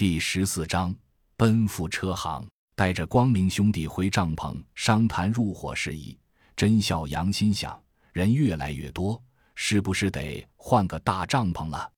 [0.00, 0.96] 第十四章
[1.36, 6.18] 奔赴车行，带着光明兄弟回帐篷商谈入伙事宜。
[6.56, 7.78] 甄孝阳心想：
[8.14, 9.22] 人越来越多，
[9.54, 11.92] 是不是得换个大帐篷了？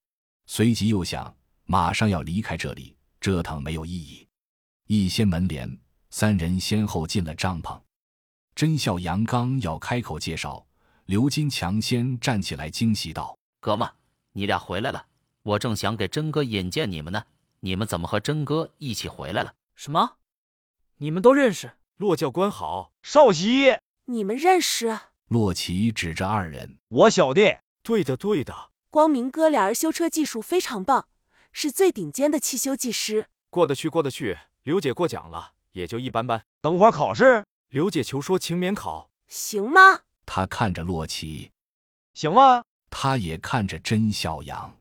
[0.47, 1.33] 随即又想，
[1.65, 4.27] 马上要离开这里，折腾没有意义。
[4.89, 5.79] 一掀门帘，
[6.11, 7.81] 三人先后进了帐篷。
[8.57, 10.67] 甄孝阳刚要开口介绍，
[11.07, 13.89] 刘金强先站起来惊喜道：“哥们，
[14.33, 15.07] 你俩回来了！
[15.45, 17.23] 我正想给真哥引荐你们呢，
[17.65, 19.55] 你们怎么和真哥一起回来了？
[19.77, 20.17] 什么？
[20.97, 21.73] 你们都认识？
[21.97, 24.99] 骆教官好，少熙，你们认识？
[25.29, 28.71] 洛奇指着二人：“我小弟。”对的，对的。
[28.91, 31.07] 光明哥俩儿修车技术非常棒，
[31.53, 33.29] 是最顶尖的汽修技师。
[33.49, 34.37] 过得去，过得去。
[34.65, 36.45] 刘姐过奖了，也就一般般。
[36.61, 40.01] 等会儿考试，刘姐求说请免考，行吗？
[40.27, 41.53] 他看着洛奇，
[42.15, 42.65] 行吗？
[42.91, 44.77] 他也看着甄小阳，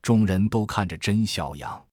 [0.00, 1.86] 众人都看着甄小阳。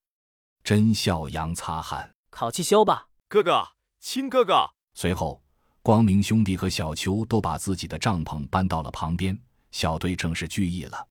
[0.64, 3.68] 甄孝阳擦汗，考汽修吧，哥哥，
[4.00, 4.66] 亲哥哥。
[4.94, 5.44] 随后，
[5.82, 9.38] 光明兄弟和小邱都把自己的帐篷搬到了旁边，
[9.72, 11.06] 小队正式聚义了。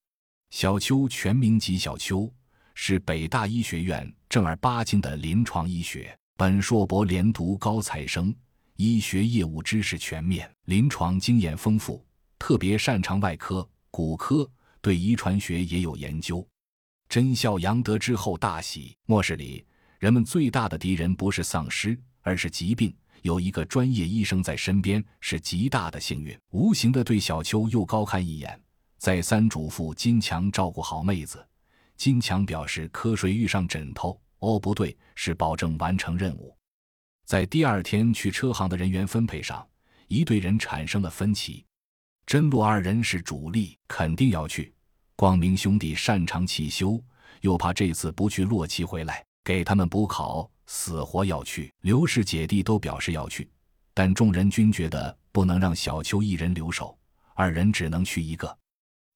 [0.49, 2.33] 小邱全名吉小邱。
[2.75, 8.35] 是北大医学院正儿八经的临床医学，本硕博连读高材生，
[8.77, 12.03] 医学业务知识全面，临床经验丰富，
[12.39, 16.43] 特别擅长外科、骨科，对遗传学也有研究。
[17.13, 18.97] 甄孝阳得知后大喜。
[19.05, 19.63] 末世里，
[19.99, 22.91] 人们最大的敌人不是丧尸，而是疾病。
[23.21, 26.35] 有一个专业医生在身边，是极大的幸运。
[26.53, 28.59] 无形的对小邱又高看一眼，
[28.97, 31.47] 再三嘱咐金强照顾好妹子。
[31.99, 34.19] 金强表示瞌睡遇上枕头。
[34.39, 36.57] 哦，不对，是保证完成任务。
[37.27, 39.69] 在第二天去车行的人员分配上，
[40.09, 41.63] 一队人产生了分歧。
[42.25, 44.73] 真洛二人是主力，肯定要去。
[45.23, 47.01] 光明兄弟擅长汽修，
[47.43, 51.73] 又怕这次不去，洛奇回来给他们补考，死活要去。
[51.83, 53.49] 刘氏姐弟都表示要去，
[53.95, 56.99] 但众人均觉得不能让小秋一人留守，
[57.35, 58.59] 二人只能去一个。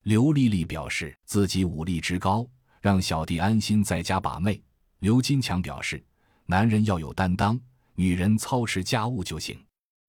[0.04, 2.46] 刘丽丽表示自己武力值高。
[2.80, 4.62] 让小弟安心在家把妹。
[5.00, 6.00] 刘金强表示，
[6.44, 7.60] 男人要有担当，
[7.96, 9.58] 女人操持家务就行。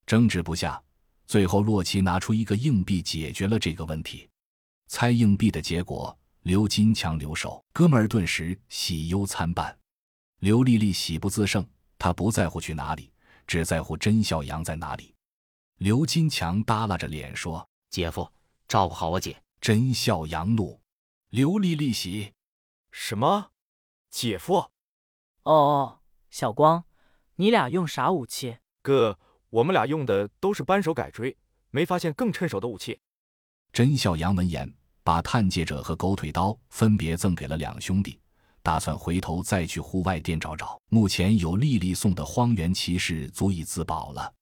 [0.05, 0.79] 争执不下，
[1.25, 4.29] 最后洛奇拿出一个硬币解决了这个问题。
[4.87, 7.63] 猜硬币的结果，刘金强留守。
[7.73, 9.77] 哥们儿顿时喜忧参半。
[10.39, 11.67] 刘丽丽喜不自胜，
[11.99, 13.11] 她不在乎去哪里，
[13.45, 15.13] 只在乎甄孝阳在哪里。
[15.77, 18.31] 刘金强耷拉着脸说：“姐夫，
[18.67, 20.79] 照顾好我姐。”甄孝阳怒，
[21.29, 22.33] 刘丽丽喜。
[22.91, 23.51] 什么，
[24.11, 24.55] 姐夫？
[25.43, 25.99] 哦哦，
[26.29, 26.85] 小光，
[27.35, 28.59] 你俩用啥武器？
[28.83, 31.35] 哥，我们俩用的都是扳手改锥，
[31.71, 33.01] 没发现更趁手的武器。
[33.77, 34.67] 甄孝阳闻言，
[35.03, 38.19] 把探界者和狗腿刀分别赠给了两兄弟，
[38.63, 40.81] 打算回头再去户外店找找。
[40.89, 44.33] 目前有莉莉送的荒原骑士足以自保了。